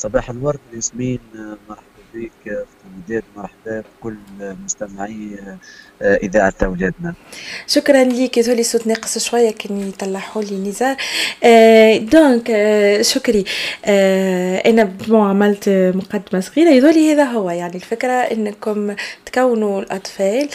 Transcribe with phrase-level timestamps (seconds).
[0.00, 1.20] صباح الورد ياسمين
[1.68, 1.84] مرحبا
[2.14, 4.16] بك في الوداد مرحبا بكل
[4.64, 5.38] مستمعي
[6.02, 7.14] إذاعة اولادنا
[7.66, 8.38] شكرا ليك.
[8.38, 10.96] يظهر صوت ناقص شوية كان يطلعوا لي نزار
[11.44, 13.44] آه donc آه شكري.
[13.84, 16.70] آه أنا عملت مقدمة صغيرة.
[16.70, 18.94] يظهر هذا هو يعني الفكرة إنكم
[19.26, 20.48] تكونوا الأطفال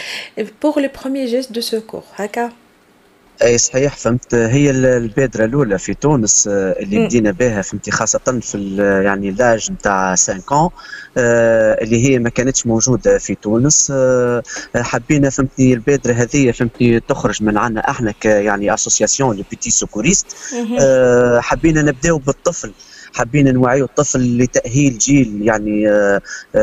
[0.61, 2.51] pour les premiers gestes de secours هكا؟
[3.43, 4.35] أي صحيح فهمت.
[4.35, 8.75] هي البادرة الأولى في تونس آه، اللي بدينا بها فهمتي خاصة في
[9.05, 10.71] يعني l'âge نتاع 5 ans
[11.17, 13.91] آه، اللي هي ما كانتش موجودة في تونس.
[13.95, 14.43] آه،
[14.75, 20.27] حبينا فهمتني البادرة هذه فهمتني تخرج من عنا إحنا ك يعني association Le Petit Secouriste
[21.39, 22.71] حبينا نبداو بالطفل.
[23.13, 25.87] حبينا نوعيو الطفل لتأهيل جيل يعني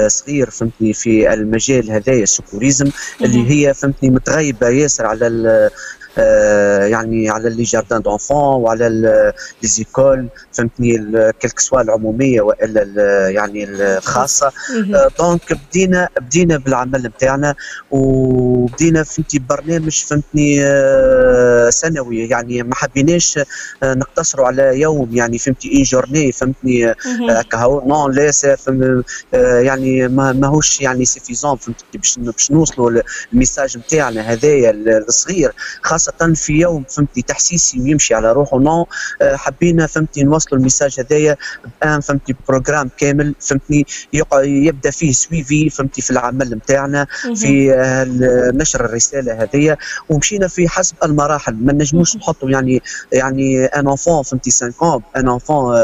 [0.07, 5.27] صغير فهمتني في المجال هذايا ال secourisme اللي هي فهمتني متغيبة ياسر على
[6.91, 8.89] يعني على les jardins d'enfants وعلى
[9.63, 10.93] les écoles فهمتني
[11.41, 14.53] quel que soit العمومية وإلا يعني الخاصة.
[15.19, 17.55] donc بدينا بدينا بالعمل نتاعنا
[17.91, 22.29] وبدينا فهمتي برنامج فهمتني آه، سنوي.
[22.29, 23.39] يعني ما حبيناش
[23.83, 26.95] آه، نقتصروا على يوم يعني فهمتي une journée فهمتني
[27.51, 28.33] كهو non لا
[29.61, 35.53] يعني ما ماهوش يعني suffisant فهمتي باش باش نوصلوا ال message نتاعنا هذايا الصغير.
[35.83, 38.59] خاصة خاصة في يوم فهمتي تحسيسي ويمشي على روحه.
[38.59, 38.87] non
[39.23, 41.37] آه، حبينا فهمتي نوصلوا ال message هذايا
[41.83, 43.87] الآن فهمتي programme كامل فهمتني
[44.43, 48.05] يبدأ فيه suivi فهمتي في العمل نتاعنا في آه،
[48.55, 49.77] نشر الرسالة هذيا
[50.09, 55.77] ومشينا في حسب المراحل ما نجموش نحطوا يعني يعني un enfant فهمتي 5 un enfant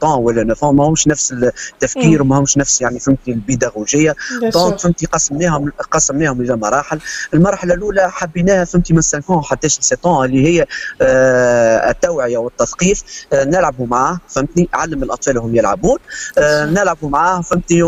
[0.00, 4.14] 8 ولا 9 ماهوش نفس التفكير وماهوش نفس يعني فهمتي البيداغوجية.
[4.52, 7.00] donc فهمتي قسمناهم قسمناهم إلى مراحل.
[7.34, 10.66] المرحله الأولى حبيناها فهمتي من 5 حتى 13 17 اللي هي
[11.02, 15.98] آه، التوعية والتثقيف آه، نلعبوا معاه فهمتني؟ علم الأطفال هم يلعبون
[16.38, 17.82] آه، نلعبوا معاه فهمتني؟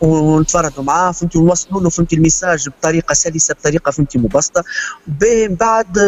[0.00, 4.64] ونتفرجوا معاه فهمتي ونوصلوا له فهمتي الميساج بطريقة سلسة بطريقة فهمتي مبسطة.
[5.48, 5.98] بعد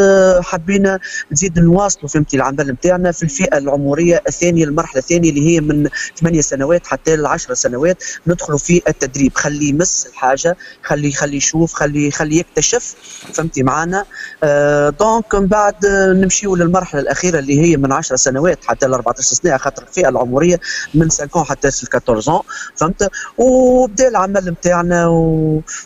[0.42, 0.98] حبينا
[1.32, 5.88] نزيد نواصلوا فهمتي العمل نتاعنا في الفئة العمرية الثانية المرحلة الثانية اللي هي من
[6.20, 9.32] 8 سنوات حتى ل 10 سنوات ندخلوا في التدريب.
[9.34, 12.94] خليه يمس الحاجة خليه خليه يشوف خليه خليه يكتشف
[13.32, 14.04] فهمتي معنا
[14.44, 19.22] آه دونك من بعد نمشيو للمرحلة الأخيرة اللي هي من 10 سنوات حتى ل 14
[19.34, 20.60] سنة خاطر الفئة العمرية
[20.94, 22.42] من 5 حتى ل 14
[22.76, 25.06] فهمت وبدا العمل نتاعنا.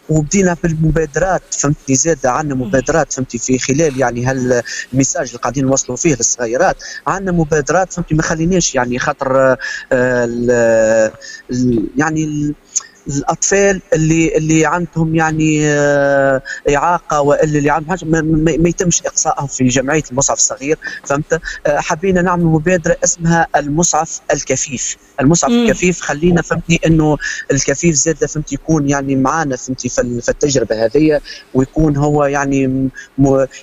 [0.09, 6.15] وبدينا بالمبادرات فهمتني زاد عندنا مبادرات فهمتي في خلال يعني هالميساج اللي قاعدين نوصلوا فيه
[6.15, 6.77] للصغيرات
[7.07, 9.57] عندنا مبادرات فهمتي ما خليناش يعني خاطر
[9.93, 11.13] آه.
[11.97, 12.55] يعني.
[13.09, 18.23] الأطفال اللي اللي عندهم يعني آه، إعاقة وإلا اللي عندهم حاجة ما,
[18.57, 24.97] ما يتمش اقصائهم في جمعية المصعف الصغير فهمت؟ آه، حبينا نعمل مبادرة اسمها المصعف الكفيف.
[25.21, 25.65] المصعف مم.
[25.65, 27.17] الكفيف خلينا فهمتني إنه
[27.51, 31.21] الكفيف زاد فهمت يكون يعني معانا فهمتي في التجربة هذه
[31.55, 32.89] ويكون هو يعني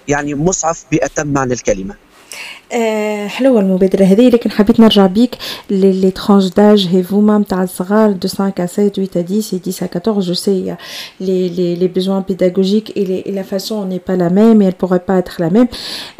[0.07, 1.96] يعني مصعف بأتم معنى الكلمة.
[2.72, 5.34] آه حلوه المبادره هذه لكن حبيت نرجع بيك
[5.71, 9.83] لي ترانش داج هيفوما نتاع الصغار دو 5 à 7 8 à 10 et 10
[9.83, 10.77] à 14 je sais
[11.21, 14.67] les, les, les besoins pédagogiques et, les, et la façon n'est pas la même et
[14.67, 15.69] elle pourrait pas être la même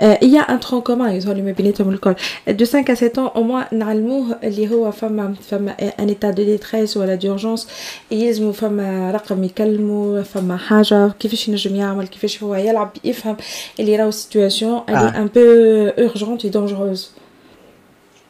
[0.02, 2.14] euh, il y a un tronc commun يظهر لي ما بيناتهم الكل
[2.48, 5.70] de 5 à 7 ans au moins نعلموه اللي هو فما فما
[6.00, 7.62] ان état de détresse ولا d'urgence
[8.10, 13.36] يلزموا فما رقم يكلموا فما حاجه كيفاش ينجم يعمل كيفاش هو يلعب يفهم
[13.80, 15.92] اللي راهو سيتواسيون elle est un peu
[16.41, 17.12] violente et dangereuse.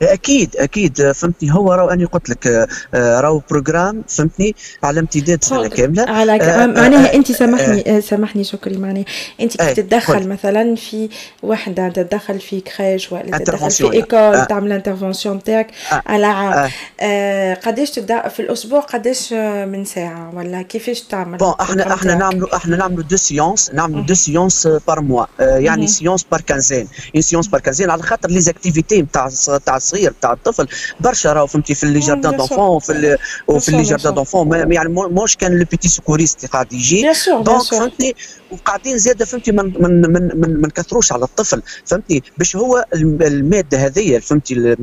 [0.01, 1.11] أكيد أكيد.
[1.11, 1.53] فهمتني.
[1.53, 2.47] هو راهو أني قلت لك
[2.93, 6.09] آه، راهو programme فهمتني؟ على امتداد سنه كاملة.
[6.09, 7.99] على آه معناها أنت سامحني آه.
[7.99, 9.05] سامحني شكري معناها.
[9.41, 11.09] أنت كي تتدخل مثلا في
[11.43, 14.43] وحده تتدخل في crèche ولا تتدخل في école آه.
[14.43, 16.69] تعمل intervention تاعك على عام.
[16.99, 22.55] آه قداش تبدا في الأسبوع قداش من ساعة؟ ولا كيفاش تعمل؟ bon إحنا إحنا نعملوا
[22.55, 26.87] إحنا نعملوا deux séances نعملوا deux séances par mois يعني séance par quinzaine
[27.19, 30.67] séance par quinzaine على خاطر les activités نتاع نتاع الصغير تاع الطفل
[30.99, 33.17] برشا راهو فهمتي في les jardins d'enfants وفي
[33.47, 37.01] وفي les jardins d'enfants يعني موش كان le petit secouriste قاعد يجي.
[37.43, 38.15] donc فهمتني
[38.51, 41.61] وقاعدين زاده فهمتي من من من من, من كثروش على الطفل.
[41.85, 44.75] فهمتي؟ باش هو المادة هذه فهمتي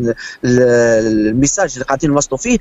[0.45, 2.59] ال message اللي قاعدين نوصلوا فيه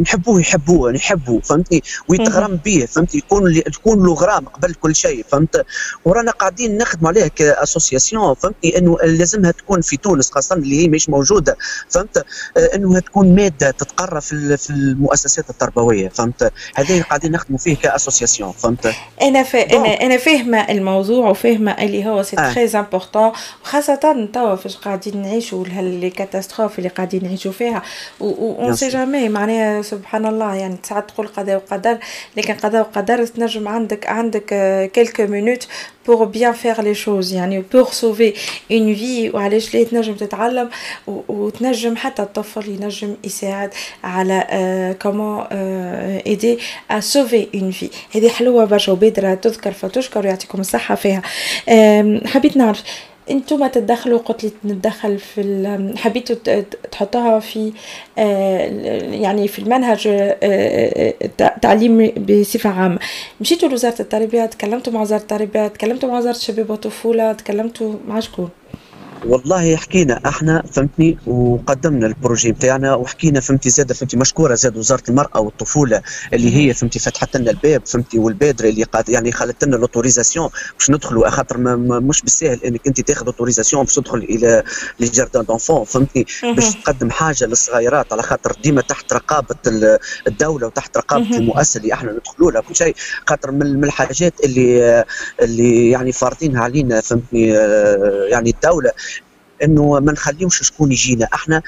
[0.00, 5.64] نحبوه يحبوه نحبوه فهمتني ويتغرم به فهمتي؟ يكون يكون له غرام قبل كل شيء فهمت؟
[6.04, 10.88] ورانا قاعدين نخدموا عليه ك association فهمتني إنه لازمها تكون في تونس خاصة اللي هي
[10.88, 11.23] مش موجودة.
[11.24, 11.56] موجودة.
[11.88, 12.24] فهمت؟
[12.74, 16.08] إنه تكون مادة تتقرى في في المؤسسات التربوية.
[16.08, 18.52] فهمت؟ هذا قاعدين نخدموا فيه ك association.
[18.52, 19.76] فهمت؟ أنا فا...
[19.76, 23.32] أنا أنا فاهمة الموضوع وفاهمة اللي هو c'est très important
[23.64, 27.82] وخاصة توا فاش قاعدين نعيشوا les catastrophes اللي قاعدين نعيشوا فيها.
[28.20, 31.98] و سي جامي معناها سبحان الله يعني ساعات تقول قضاء وقدر.
[32.36, 34.46] لكن قضاء وقدر تنجم عندك عندك
[34.94, 35.68] quelques minutes
[36.08, 37.32] pour bien faire les choses.
[37.32, 38.34] يعني pour sauver
[38.70, 39.34] une vie.
[39.34, 40.70] وعلاش لا تنجم تتعلم؟
[41.06, 43.70] وتنجم حتى الطفل ينجم يساعد
[44.04, 45.44] على comment
[46.26, 46.58] aider
[46.90, 51.22] à sauver une vie هذه حلوة برشا وبادرة تذكر فتشكر ويعطيكم الصحة فيها.
[52.26, 52.82] حبيت نعرف
[53.30, 56.62] أنتم تدخلوا قلت لي نتدخل في حبيتوا
[56.92, 57.72] تحطوها في
[59.20, 60.08] يعني في المنهج
[61.32, 62.98] التعليم بصفة عامة.
[63.40, 68.48] مشيتوا لوزارة التربية تكلمتوا مع وزارة التربية تكلمتوا مع وزارة الشباب والطفولة تكلمتوا مع شكون؟
[69.26, 75.02] والله حكينا إحنا فهمتني؟ وقدمنا ال projet بتاعنا وحكينا فهمتي زاد فهمتي مشكورة زاد وزارة
[75.08, 79.76] المرأة والطفولة اللي هي فهمتي فتحت لنا الباب فهمتي والبادرة اللي قاد يعني خلت لنا
[79.76, 80.48] ال autorisation
[80.78, 84.62] باش ندخلوا خاطر مش بالسهل إنك أنت تاخذ autorisation باش تدخل إلى
[85.00, 89.56] les jardins d'enfants فهمتني؟ باش تقدم حاجة للصغيرات على خاطر ديما تحت رقابة
[90.26, 92.94] الدولة وتحت رقابة المؤسسة اللي إحنا ندخلوا لها كل شيء
[93.28, 95.04] خاطر من الحاجات اللي
[95.42, 97.46] اللي يعني فارضينها علينا فهمتني؟
[98.30, 98.90] يعني الدولة
[99.64, 101.28] إنه ما نخليوش شكون يجينا.
[101.34, 101.62] إحنا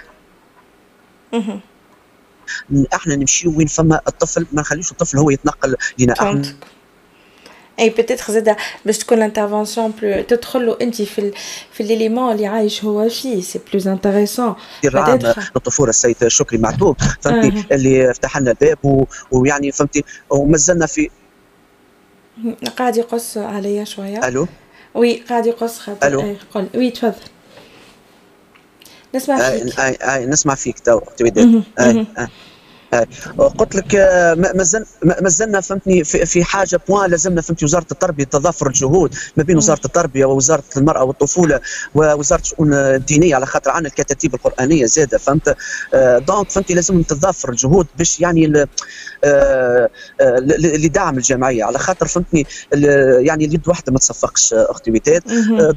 [2.94, 6.56] إحنا نمشيو وين فما الطفل ما نخليوش الطفل هو يتنقل لنا إحنا
[7.78, 8.56] et peut-être زاده
[8.86, 11.32] باش تكون l'intervention plus تدخل له انت في ال
[11.72, 14.54] في l'élément اللي عايش هو فيه c'est plus intéressant
[15.56, 16.96] الطفولة السيد شكري معتوب.
[17.20, 17.74] فهمتي؟ آه.
[17.74, 21.10] اللي فتح لنا الباب ويعني فهمتي؟ ومازلنا في
[22.76, 24.28] قاعد يقص عليا شوية.
[24.28, 24.46] ألو؟
[24.94, 26.06] oui قاعد يقص خاطر.
[26.06, 26.68] ألو؟ قل.
[26.74, 27.14] oui تفضل.
[29.16, 29.78] نسمع فيك.
[29.80, 31.00] آي آي نسمع فيك تو
[31.80, 32.28] اي آي
[33.58, 33.94] قلت لك
[35.22, 39.80] ما زلنا فهمتني في حاجة point لازمنا فهمتي وزارة التربية تضافر الجهود ما بين وزارة
[39.84, 41.60] التربية ووزارة المرأة والطفولة
[41.94, 45.56] ووزارة الشؤون الدينية على خاطر عندنا الكتاتيب القرآنية زادة فهمت؟
[46.28, 48.66] donc فهمتي لازم تضافر الجهود باش يعني
[50.56, 52.46] لدعم الجمعية على خاطر فهمتني
[53.18, 55.22] يعني اليد واحدة ما تصفقش أختي وداد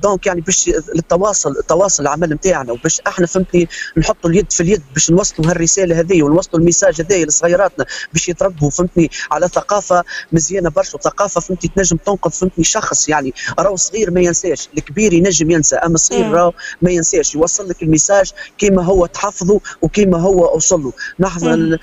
[0.01, 3.67] donc يعني باش التواصل تواصل العمل نتاعنا وباش إحنا فهمتني
[3.97, 8.69] نحطوا اليد في اليد باش نوصلوا هالرسالة هذه ونوصلوا ال message هذايا لصغيراتنا باش يتربوا
[8.69, 14.21] فهمتني على ثقافة مزيانة برشا وثقافة فهمتني تنجم تنقذ فهمتني شخص يعني راهو صغير ما
[14.21, 19.05] ينساش الكبير ينجم ينسى أما الصغير راهو ما ينساش يوصل لك ال message كيما هو
[19.05, 20.93] تحفظه وكيما هو أوصل له.
[21.19, 21.77] نحن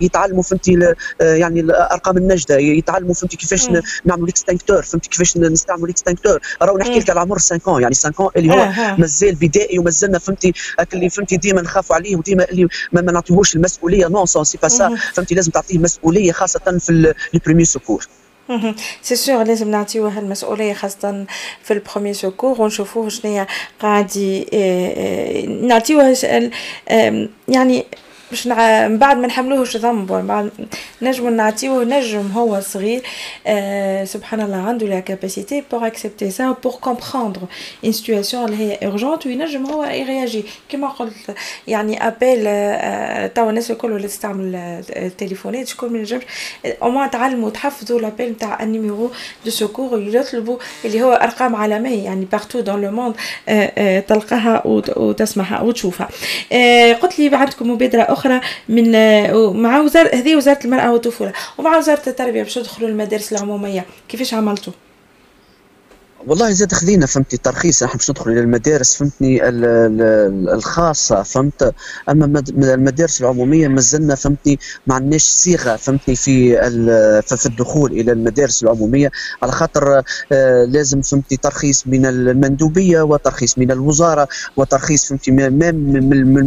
[0.00, 3.68] يتعلموا فهمتي يعني الارقام النجدة يتعلموا فهمتي كيفاش
[4.04, 7.94] نعملوا ال extincteur فهمتي كيفاش نستعملوا ال extincteur راهو نحكي لك على عمر 5 يعني
[7.94, 10.52] 5 اللي هو مازال بدائي ومازلنا فهمتي
[10.94, 14.08] اللي فهمتي ديما نخافوا عليه وديما اللي ما, ما نعطيهوش المسؤولية.
[14.08, 18.06] non non c'est pas ça فهمتي لازم تعطيه مسؤولية خاصة في les premiers secours
[19.02, 21.26] c'est sûr لازم نعطيوه المسؤولية خاصة
[21.62, 23.46] في ال premiers secours ونشوفوه شنو
[23.80, 24.10] قاعد
[25.62, 26.16] نعطيوه
[27.48, 27.84] يعني
[28.30, 30.50] باش من بعد ما نحملوهش ذنب بعد
[31.02, 33.02] نجم نعطيوه نجم هو صغير
[33.46, 37.40] آه سبحان الله عنده la capacité pour accepter ça pour comprendre
[37.84, 40.44] une situation اللي هي urgente وينجم هو يرياجي.
[40.68, 41.12] كيما قلت
[41.68, 44.54] يعني appel آه توا الناس الكل اللي تستعمل
[44.96, 46.22] التليفونات شكون ما ينجمش
[46.82, 49.10] au moins تعلموا تحفظوا l'appel نتاع ال numéro
[49.44, 53.14] de secours يطلبوا اللي هو أرقام عالمية يعني partout dans le monde
[54.08, 56.08] تلقاها وتسمعها وتشوفها.
[56.52, 58.92] آه قلت لي عندكم مبادرة أخرى من
[59.62, 63.84] مع وزارة هذه وزارة المرأة والطفولة ومع وزارة التربية باش تدخلوا المدارس العمومية.
[64.08, 64.72] كيفاش عملتوا؟
[66.26, 67.82] والله زاد خذينا فهمتي ترخيص.
[67.82, 69.48] إحنا باش ندخلوا إلى المدارس فهمتني
[70.54, 71.74] الخاصة فهمت؟
[72.08, 76.56] أما المدارس العمومية مازلنا فهمتني ما عندناش صيغة فهمتني في
[77.22, 79.10] في الدخول إلى المدارس العمومية.
[79.42, 80.02] على خاطر
[80.32, 85.96] آه، لازم فهمتي ترخيص من المندوبية وترخيص من الوزارة وترخيص فهمتي من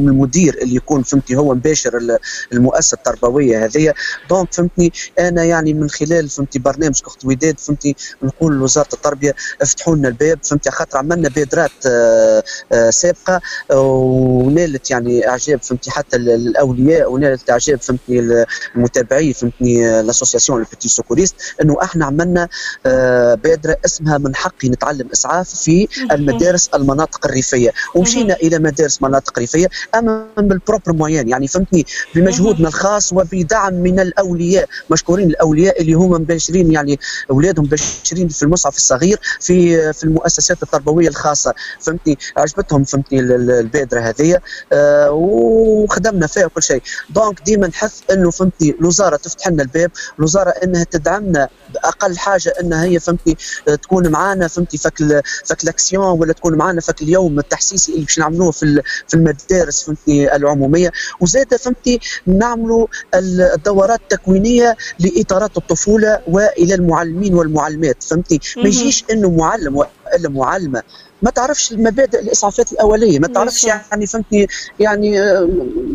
[0.09, 2.17] المدير اللي يكون فهمتي هو مباشر
[2.53, 3.93] المؤسسة التربوية هذه.
[4.29, 9.36] donc فهمتني أنا يعني من خلال فهمتي برنامج أخت وداد فهمتي نقول لوزارة التربية
[9.69, 16.17] فتحوا لنا الباب فهمت خاطر عملنا بادرات آه، آه، سابقة ونالت يعني إعجاب فهمتي حتى
[16.17, 18.45] الأولياء ونالت إعجاب فهمتني
[18.75, 22.47] المتابعين فهمتني l'association ال petit secouriste إنه إحنا عملنا
[22.85, 27.71] آه، بادره اسمها من حقي نتعلم إسعاف في المدارس المناطق الريفية.
[27.95, 31.85] ومشينا إلى مدارس مناطق ريفية أما بال propre moyen يعني فهمتني
[32.15, 36.99] بمجهودنا الخاص وبدعم من الأولياء مشكورين الأولياء اللي هم مباشرين يعني
[37.31, 43.99] أولادهم مباشرين في المسعف الصغير في في في المؤسسات التربوية الخاصة فهمتني؟ عجبتهم فهمتني البادرة
[43.99, 44.39] هذه
[44.73, 46.81] آه وخدمنا فيها كل شيء.
[47.09, 52.83] donc ديما نحث إنه فهمتني الوزارة تفتح لنا الباب الوزارة إنها تدعمنا بأقل حاجة إنها
[52.83, 54.97] هي فهمتني تكون معنا فهمتي فك
[55.45, 60.35] فك l'action ولا تكون معنا فك اليوم التحسيسي اللي باش نعملوه في في المدارس فهمتني
[60.35, 60.91] العمومية.
[61.21, 69.75] وزاد فهمتي نعملوا الدورات التكوينية لإطارات الطفولة وإلى المعلمين والمعلمات فهمتي ما يجيش إنه معلم
[69.75, 70.84] والا معلمه
[71.21, 74.47] ما تعرفش المبادئ الإسعافات الأولية ما تعرفش يعني فهمتني
[74.79, 75.49] يعني آه،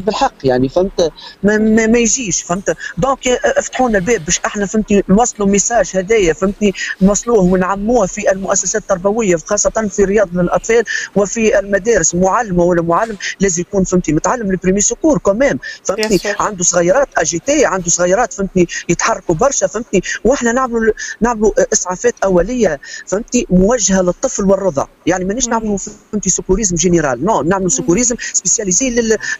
[0.07, 1.13] بالحق يعني فهمت؟
[1.43, 6.33] ما, ما, ما يجيش فهمت؟ donc افتحوا لنا الباب باش إحنا فهمتني نوصلوا message هدايا
[6.33, 10.85] فهمتني نوصلوه ونعموه في المؤسسات التربوية خاصة في رياض الاطفال
[11.17, 16.65] وفي المدارس معلم ولا معلم لازم يكون فهمتي متعلم ال premiers secours كمان فهمتني؟ عنده
[16.65, 24.03] صغيرات agité عنده صغيرات فهمتني يتحركوا برشا فهمتني وإحنا نعملوا نعملوا إسعافات أولية فهمتي موجهة
[24.03, 25.77] للطفل والرضع يعني مانيش نعملوا
[26.13, 27.25] فهمتي secourisme général.
[27.25, 28.91] non نعملوا secourisme spécialisé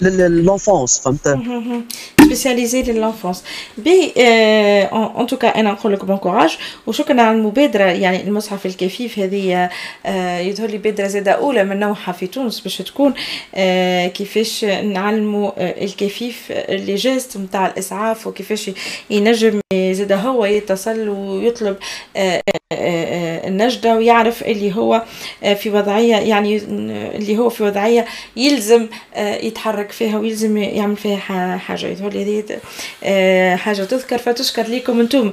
[0.01, 1.39] لل enfance فهمت؟
[2.35, 3.45] spécialisé لل enfance
[3.79, 9.19] ben en tout cas أنا نقول لك bon courage وشكرا على المبادره يعني المسعف الكفيف
[9.19, 9.71] هذه
[10.41, 13.15] يظهر لي بادره زاده اولى من نوعها في تونس باش تكون
[14.09, 15.51] كيفاش نعلموا
[15.85, 18.71] الكفيف les gestes نتاع الاسعاف وكيفاش
[19.11, 21.77] ينجم زاد هو يتصل ويطلب
[23.47, 25.03] النجدة ويعرف اللي هو
[25.55, 26.57] في وضعية يعني
[27.17, 28.05] اللي هو في وضعية
[28.37, 28.87] يلزم
[29.19, 35.33] يتحرك فيها ويلزم يعمل فيها حاجة يظهر لي هذه حاجة تذكر فتشكر ليكم أنتم.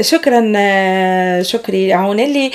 [0.00, 0.42] شكرا
[1.42, 2.50] شكري عونيلي.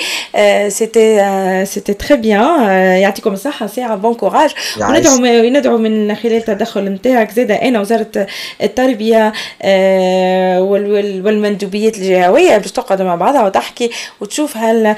[0.68, 2.70] c'était c'était très bien
[3.02, 5.16] يعطيكم الصحة ساعة bon courage وندعو
[5.48, 8.26] ندعو من خلال التدخل نتاعك زاد أنا وزارة
[8.62, 9.32] التربية
[11.24, 14.96] والمندوبيات الجهوية باش تقعد مع بعضها وتحكي وتشوف هل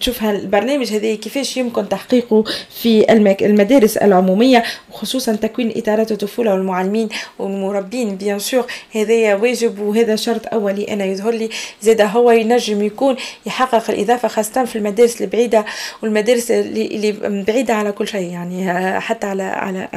[0.00, 2.44] تشوف هالبرنامج هذا كيفاش يمكن تحقيقه
[2.82, 7.07] في المدارس العمومية وخصوصا تكوين إطارات الطفولة والمعلمين.
[7.38, 10.84] والمربين بيان سور هذا واجب وهذا شرط أولي.
[10.84, 11.50] أنا يظهر لي
[11.82, 15.64] زاد هو ينجم يكون يحقق الإضافة خاصة في المدارس البعيدة
[16.02, 19.88] والمدارس اللي بعيدة على كل شيء يعني حتى على على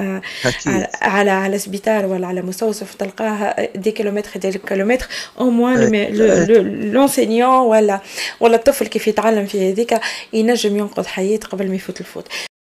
[0.66, 5.08] على على, على سبيطار ولا على مستوصف تلقاها دي كيلومتر دي كيلومتر
[5.40, 5.92] au moins
[6.94, 8.00] l'enseignant ولا
[8.40, 10.00] ولا الطفل كيف يتعلم في هذيك
[10.34, 12.51] ينجم ينقذ حياة قبل ما يفوت الفوت.